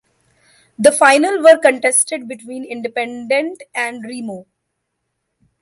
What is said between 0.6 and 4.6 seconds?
The final were contested between Independente and Remo.